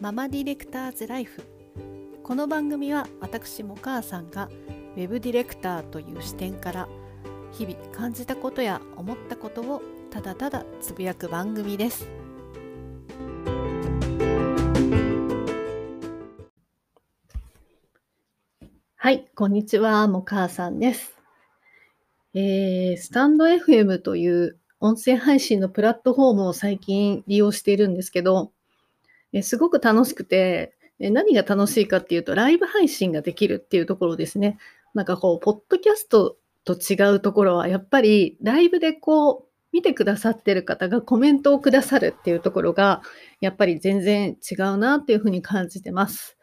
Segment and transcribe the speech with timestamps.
[0.00, 1.42] ママディレクターズライフ。
[2.22, 4.48] この番組は私も母さんが
[4.96, 6.88] ウェブディレクターという視点から
[7.52, 12.08] 日々感じたことや思ったことをただただつぶやく番組です。
[18.96, 20.08] はいこんにちは。
[20.08, 21.14] も母さんです。
[22.32, 28.50] えー、スタンド FM という音声配信のプラットフォームを最近利用しているんですけど、
[29.32, 34.58] えすごく楽しくて、え何が楽しいかっていうと、ライブ配信ができるっていうところですね。
[34.94, 43.02] なんかこう、ポッドキャストと違うところは、やっぱりライブでこう、見てくださってる方がコメントをくださるっていうところが、
[43.40, 46.36] やっぱり全然違うなっていうふうに感じてます。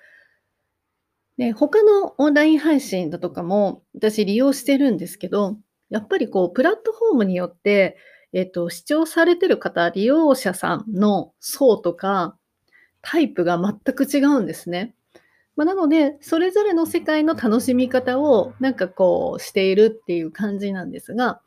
[1.37, 5.57] で、他のオンライン配信だとかも私利用してるんですけど、
[5.89, 7.97] やっぱりこう、プラットフォームによって、
[8.33, 12.36] えっと、視聴されてる方、利用者さんの層とか、
[13.09, 14.93] タイプが全く違うんですね。
[15.55, 21.39] まあ、なので、それぞれの世界の楽しみ方をなんかこうしているっていう感じなんですが、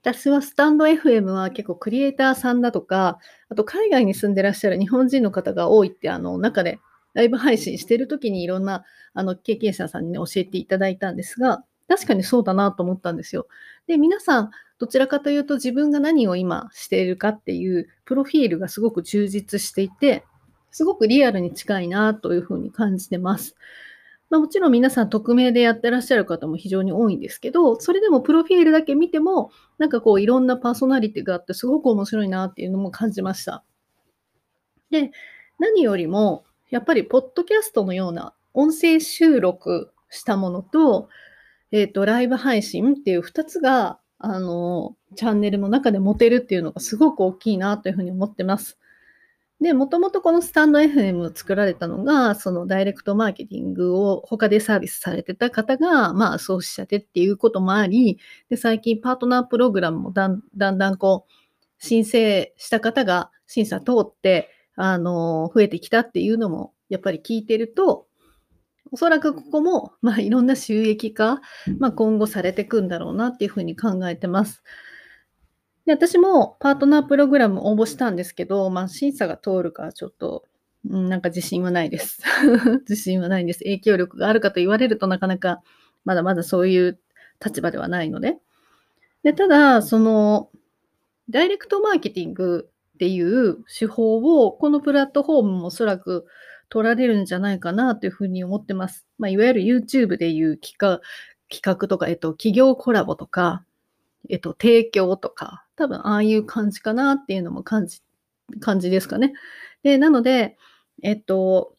[0.00, 3.18] 私はスタンド FM は結構クリエイターさんだとか、
[3.50, 6.80] あと海外に住んでらっしゃる日本人の方が多いって、あの中で
[7.12, 13.46] ライブ配信してる時にいろんなあの経験者さんに、ね、教えていただいたんですが、確かにそうだなと思ったんですよ。
[13.86, 20.24] で、皆さん、どちらかというと自分が何を今しているかっていうプロフィールがすごく充実していて、
[20.72, 23.54] すごくリアルに近いなというふうに感じてます。
[24.30, 33.62] まあ、もちろん皆さん匿名でやってらっしゃる方も非常に多いんですけど、それでもプロフィールだけ見ても、なんかこういろんなパーソナリティがあってすごく面白いなっていうのも感じました。
[34.90, 35.12] で、
[35.58, 41.10] 何よりも、やっぱりポッドキャストのような音声収録したものと、
[41.70, 48.78] えっ、ー、と、ライブ配信っていう2つが、あの、チャンネルの中で持てるっていうのがすごく大きいなというふうに思ってます。
[49.62, 58.18] で、もともとこのスタンド FM を作られたのが、そのダイレクトマーケティングを他でサービスされてた方が、まあ、創始者でっていうこともあり、
[58.50, 61.32] で、最近パートナープログラムもだんだんだんこう、
[61.78, 68.08] 申請した方が審査通って、あの、増えてきたっていうのも、やっぱり聞いてると、
[68.90, 71.40] おそらくここも、まあ、いろんな収益化、
[71.78, 74.62] まあ、今後されていくんだろうなっていうふうに考えてます。
[75.86, 80.44] で私もパートナープログラム応募したんですけど、まあ、審査が通るかちょっと、
[80.84, 82.22] なんか自信はないです。
[82.88, 83.60] 自信はないんです。
[83.60, 85.62] 影響力があるかと言われるとなかなか
[86.04, 86.98] まだまだそういう
[87.44, 88.38] 立場ではないので。
[89.22, 90.50] でただ、その、
[91.30, 96.26] ダイレクトマーケティングっていう手法をこのプラットフォームもおそらく
[96.68, 99.06] 取られるんじゃないかなというふうに思ってます。
[99.18, 101.00] まあ、いわゆる YouTube でいう企画
[101.52, 103.64] 企画とか、えっと、企業コラボとか、
[104.30, 108.00] えっと、提供とか、多分ああいう感じかなっていうのも感じ、
[108.60, 109.32] 感じですかね。
[109.82, 110.56] で、なので、
[111.02, 111.76] えっと、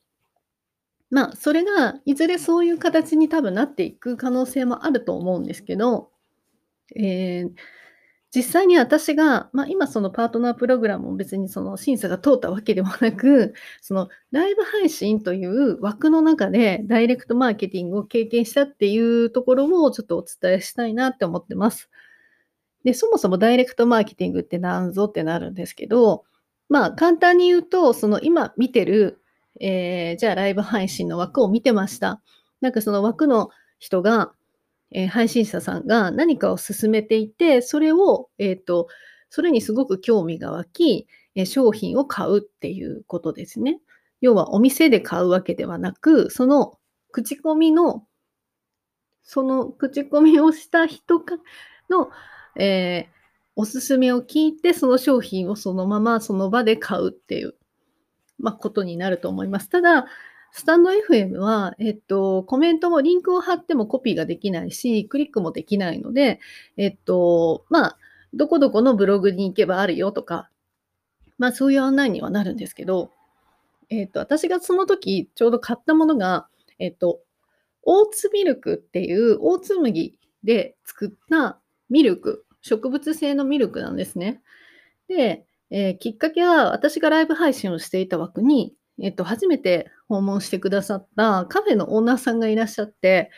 [1.10, 6.12] まあ、それが、いずれそういう形に多分なっていく可能性もあると思うんですけど、
[6.96, 7.52] えー、
[8.36, 21.92] 実際に私が、まあ、今そのパートナープログラムも別にその審査が通ったわけでもなく、 そのライブ配信という枠の中でダイレクトマーケティングを経験したっていうところをちょっとお伝えしたいなって思ってます。
[22.84, 26.26] で、そもそもダイレクトマーケティングって何ぞってなるんですけど、
[26.70, 29.22] まあ簡単に言うと、その今見てる、
[29.60, 32.22] えー、じゃあライブ配信の枠を見てました。
[32.62, 33.50] なんかその枠の
[33.80, 34.34] 人が
[34.94, 38.88] えー、配信者さんが何かを進めていて、それを、えっ、ー、と、
[39.30, 43.80] それにすごく興味が湧き、え商品を買うっていうことですね。
[44.22, 46.78] 要はお店で買うわけではなく、その
[47.12, 48.06] 口コミの、
[49.24, 51.38] その口コミをした人か
[51.90, 52.12] の、
[52.58, 53.14] えー、
[53.56, 57.56] おすすめを聞いて、その商品をそのままその場で買うっていう、
[58.40, 59.70] まあ、ことになると思います。
[59.70, 60.06] ただ、
[60.52, 66.40] スタンド FM は、えっと、コメントもリンクを貼ってもコピーができないし、クリックもできないので、
[66.78, 67.98] えっと、まあ、
[68.34, 70.50] どこどこのブログに行けばあるよとか、
[71.38, 73.12] まあそういう案内にはなるんですけど、
[73.90, 76.48] えっと、私がその時ちょうど買ったものが、
[76.80, 77.20] えっと、
[77.84, 81.60] オーツミルクっていうオーツ麦で作った
[81.90, 84.42] ミルク、植物性のミルクなんですね。
[85.08, 93.32] で、えー、きっかけは私がライブ配信をしていた枠に、えっと、初めて訪問してくださったカフェのオーナーさんがいらっしゃって、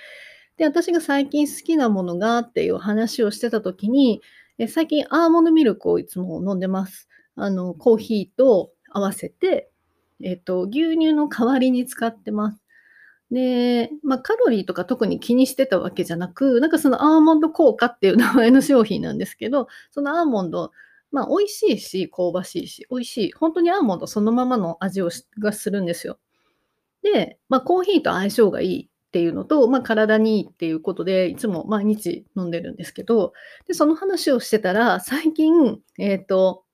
[0.58, 4.22] で、私が最近好きなものがっていう話をしてた時に、
[4.58, 7.10] え最近アーモンドミルクをいつも飲んでます。
[7.36, 9.70] あの、コーヒーと合わせて、
[10.22, 12.65] えっと、牛乳の代わりに使ってます。
[13.31, 20.72] で、まあ、カロリーとか特に気にしてたわけじゃなく、なんかそのアーモンド効果っていう 名前の商品なんですけど、そのアーモンド
[21.12, 23.31] まあ、美味しいし、香ばしいし、美味しい。
[23.31, 26.19] 本当にアーモンドそのままの味をがするんですよ。
[27.04, 33.33] で、まあ、コーヒーと相性がいいっていうのと、まあ、体にいいっていうことで、いつも毎日飲んでるんですけど、
[33.68, 36.66] で、その話をしてたら、最近、えっと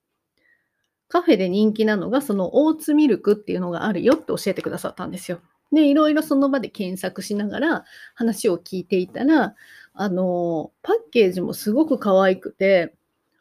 [1.12, 5.42] カフェで人気なのが、そのオーツミルクっていうのがあるよって教えてくださったんですよ。
[5.72, 7.84] で、いろいろその場で検索しながら
[8.14, 9.54] 話を聞いていたら、
[9.94, 12.94] あの、パッケージもすごく可愛くて、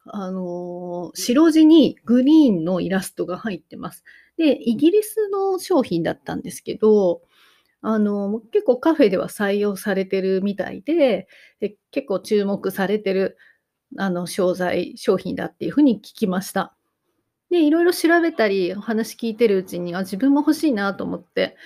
[0.06, 4.04] あの、白地にグリーンのイラストが入ってます。
[4.38, 7.22] で、イギリスの商品だったんですけど、
[7.82, 11.28] あの、結構カフェでは採用されてるみたいで、
[11.60, 13.38] で結構注目されてる、
[13.98, 16.76] あの、商材商品だっていう風に聞きました。
[17.52, 21.58] で、いろいろ調べたり、お話聞いてるうちに、あ、自分も欲しいなと思って。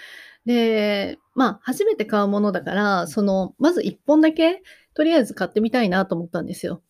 [0.46, 4.62] で、まあ、初めて買うものだから、その、まず1本だけ、
[4.94, 6.82] とりあえず買ってみたいなと思ったんですよ。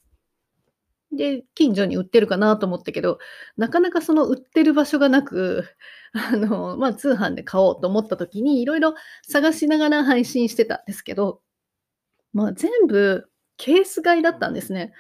[1.12, 3.20] で、近所に売ってるかなと思ったけど、
[3.58, 5.66] なかなかその売ってる場所がなく、
[6.14, 8.96] あの、まあ、通販で買おうと思った時に、いろいろ
[9.28, 11.42] 探しながら配信してたんですけど、
[12.34, 14.94] まあ、全部ケース買いだったんですね。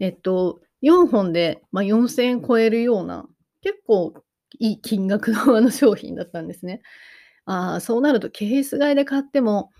[0.00, 3.26] えっと、4本で、ま、4000円超えるような
[3.62, 4.14] 結構
[4.58, 6.82] いい金額のあの商品だったんですね。
[7.46, 9.70] あ、そうなるとケース買いで買っても、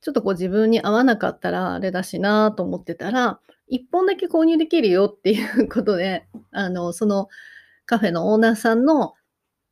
[0.00, 3.40] ちょっとこう自分に合わなかったらあれだしなと思ってたら、
[3.72, 7.28] 1本だけ購入できるよっていうことで、あの、その
[7.86, 9.14] カフェのオーナーさんの、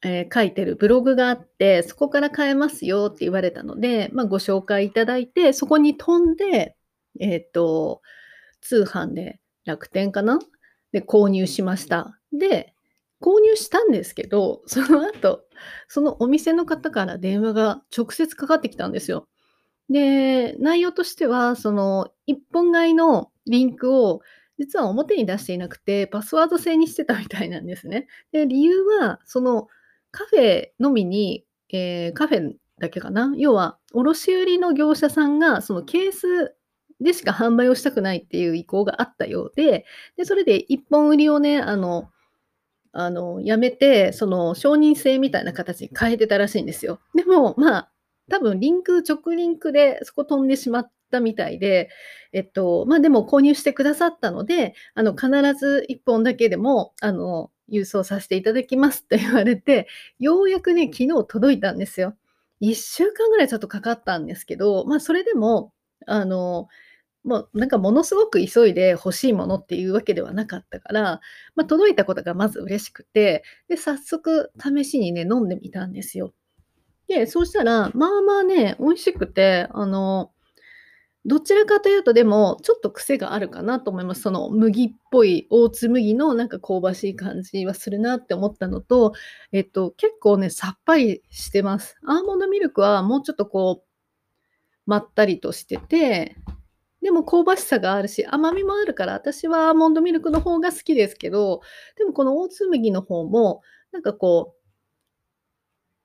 [0.02, 6.76] えー、書いてるブログがあって、そこから買えますよって言われたので、まあ、ご紹介いただいて、そこに飛んで、
[7.20, 8.00] えっ、と、
[8.62, 10.38] 通販で楽天かな？
[10.92, 12.18] で購入しました。
[12.32, 12.71] で、
[13.22, 15.44] 購入したんですけど、その後、
[15.88, 19.28] そのお店の方から電話が直接かかってきたんですよ。
[19.88, 24.20] で、内容としては、その一本買いのリンクを
[24.58, 28.06] 実は表に出していなくて、パスワード制にしてたみたいなんですね。
[28.32, 29.68] で、理由は、その
[30.10, 33.32] カフェのみに、えー、カフェだけかな。
[33.36, 36.54] 要は、卸売の業者さんが、そのケース
[37.00, 39.84] でしか販売をしたくないっていう意向があったようで、
[40.16, 42.10] で、それで一本売りをね、あの、
[42.92, 47.00] あの、やめて、その承認制みたいな形に変えてたらしいんですよ。
[47.14, 47.92] でも、まあ、
[48.30, 51.90] 多分リンク、直リンクでそこ飛んでしまったみたいで、
[52.32, 55.28] えっと、まあでも購入してくださったので、あの、必
[55.58, 59.88] ず1本だけでも、あの、郵送させていただきますって言われて、
[60.18, 62.16] ようやくね、昨日届いたんですよ。
[62.60, 65.72] 1週間ぐらいちょっとかかったんですけど、まあそれでも、
[66.06, 66.68] あの、
[67.24, 71.20] もうなんかものすごく急いで欲しいものっていうわけではなかったから、
[71.54, 76.32] まあ、届いたことがまず嬉しくて、で、早速試しにね、飲んでみたんですよ。
[77.08, 80.32] で、そうしたら、まあまあね、美味しくて、あの、
[81.24, 84.22] どちらかというとでも、ちょっと癖があるかなと思います。
[84.22, 89.12] その麦っぽい、オーツ麦のなんか香ばしい感じはするなって思ったのと、
[89.52, 91.96] えっと、結構ね、さっぱりしてます。
[92.04, 93.88] アーモンドミルクはもうちょっとこう、
[94.86, 96.36] まったりとしてて、
[97.02, 101.60] でも香ばしさがあるし、甘みもあるから、私はアーモンドミルクの方が好きですけど、
[101.96, 104.62] でもこのオーツ麦の方も、なんかこう、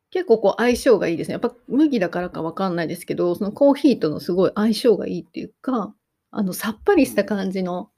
[0.10, 1.34] 結構こう相性がいいですね。
[1.34, 5.94] やっぱ麦だからかわかんないですけど、そのコーヒーとのすごい相性がいいっていうか、
[6.32, 7.92] あのさっぱりした感じの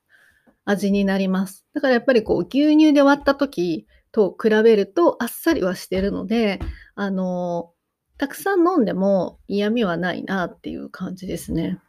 [0.65, 1.65] 味になります。
[1.73, 6.59] だからやっぱりこう牛乳で割った時と比べるとあっさりはしてるので、
[6.95, 7.71] あの
[8.17, 11.79] たくさん飲んでも嫌味はないなっていう感じですね。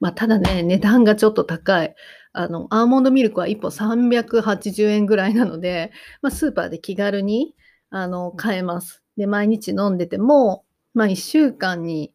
[0.00, 1.94] まあ、ただね、値段がちょっと高い。
[2.32, 7.54] あの、アーモンドミルクは1本380円ぐらいなので、まあ、スーパーで気軽に、
[7.90, 9.02] あの、買えます。
[9.16, 12.12] で、毎日飲んでても、まあ、1週間に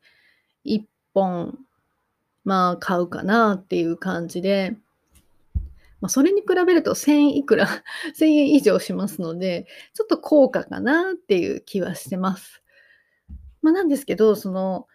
[0.63, 1.57] 1本、
[2.43, 4.75] まあ、買うかなっていう感じで、
[6.01, 7.67] まあ、それに比べると1000いくら、
[8.17, 12.63] 1000円以上しますので、ちょっと高価かなっていう気はしてます。
[13.61, 14.87] まあ、なんですけど、その、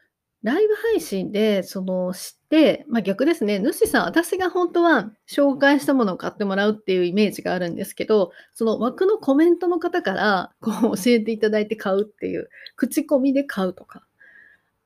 [0.43, 14.05] ライブ配信で、その、知って、まあ、逆ですね、主さん、私が本当は紹介したものを買ってもらうっていうイメージがあるんですけど、その枠のコメントの方から、こう教えていただいて買うっていう、口コミで買うとか、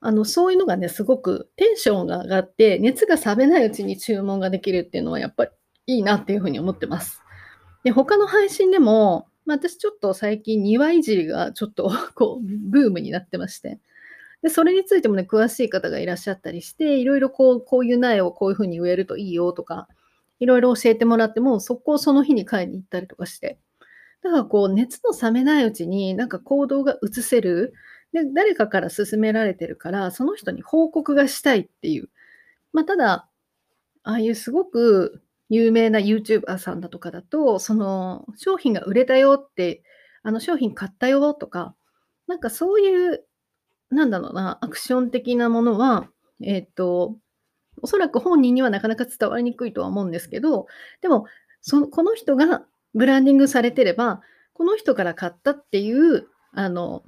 [0.01, 5.51] あの、そういうのがね、すごくテンションが上がって、熱が冷めないうちに注文ができるっていうのはやっぱり
[5.87, 7.21] いいなっていう風に思ってます。
[7.85, 13.79] で、他の配信でも、まあ、私ちょっと最近庭いじりがちょっとこうブームになってまして。
[14.43, 19.89] で、それについてもね、詳しい方がいらっしゃったりして、いろいろこう、こういう苗をこういうふうに植えるといいよとか、
[20.39, 23.59] いろいろ教えてもらっても、速攻その日に買いに行ったりとかして。
[24.23, 27.75] だからこう、熱の冷めないうちになんか行動が移せる。
[28.13, 32.09] で、誰かから勧められてるから、その人に報告がしたいっていう。
[32.73, 33.29] まあ、ただ、
[34.03, 39.83] ああいうすごく有名な YouTuber さんだとかだと、その商品が売れたよって、
[40.23, 41.75] あの商品買ったよとか、
[42.27, 43.25] なんかそういう
[43.91, 46.09] なんだろうな、アクション的なものは、
[46.43, 47.17] えっ、と、
[47.83, 50.67] おそらく本人にはなかなか伝わりにくいとは思うんですけど、
[51.01, 51.27] でも、
[51.61, 52.63] そのこの人が
[52.95, 54.21] ブランディングされてれば、
[54.55, 57.05] この人から買ったっていう、あの、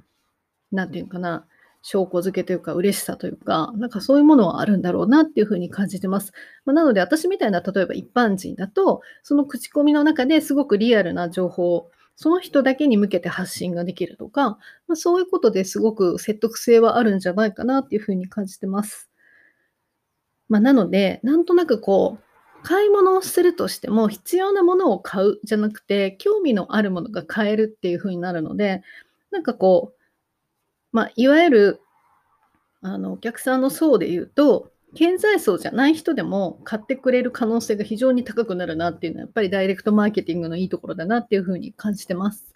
[0.71, 1.45] なんていうかな、
[1.83, 6.31] 証拠付けというか、嬉しさというか、なんかそういうものはあるんだろうなっていうふうに感じてます。
[6.65, 19.09] まあ、なので、私みたいな、例えば一般人だと、その口コミの中ですごくリアルな情報を、その人だけに向けて発信ができるとか、まあ、そういうことですごく説得性はあるんじゃないかなっていうふうに感じてます。
[20.49, 28.83] まあ、なので、なんとなくこう、買い物をするとしても必要なものを買うじゃなくて、興味のあるものが買えるっていう風になるので、
[29.31, 30.03] なんかこう、
[30.91, 31.81] まあ、いわゆる、
[32.81, 42.53] あの、お客さんの層で言うと、経済層じゃない人でも買ってくれる可能性が非常に高くなるなっていうのは、やっぱりダイレクトマーケティングのいいところだなっていう風に感じてます。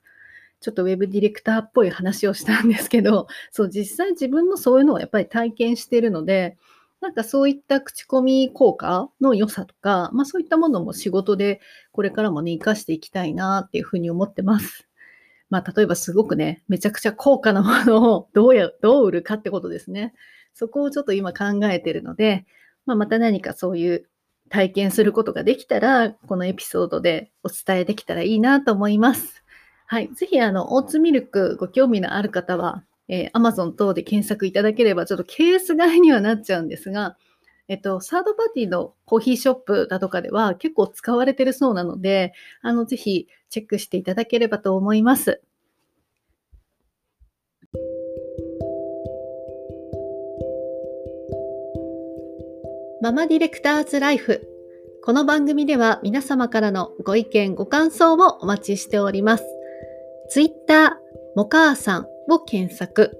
[0.60, 6.58] ちょっとウェブディレクターっぽい話をしたんですけど、そう、実際自分もそういうのをやっぱり体験しているので、
[7.00, 14.88] なんかそういった口コミ効果の良さとか、まあそういったものも仕事でこれからもね、活かしていきたいなっていうふうに思ってます。
[15.50, 20.14] まあ例えばすごくね、めちゃくちゃ高価なものをどうや、どう売るかってことですね。
[20.58, 22.46] そこをちょっと今考えてるので、
[22.88, 24.10] まあまた何かそういう
[24.50, 29.44] 体験することができたら、このエピソードでお伝えできたらいいなと思います。
[29.86, 30.10] はい。
[30.16, 37.18] ぜひ、あの、オーツミルクご興味のある方は、えー、Amazon 等で検索いただければ、ちょっとケース外にはなっちゃうんですが、
[37.68, 45.42] えっと、サードパーティーのコーヒーショップだとかでは結構使われてるそうなので、あの、ぜひチェックしていただければと思います。
[53.02, 54.42] ママディレクターズライフ。
[55.04, 59.46] この番組では皆様からのご意見、ご感想をお待ちしております。
[60.30, 60.90] ツイッター、
[61.36, 63.16] もかあさん、を検索。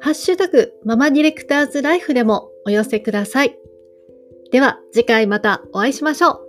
[0.00, 3.56] ハッシュタグママディレクターズライフでもお寄せください。
[4.50, 6.43] では次回またお会いしましょう。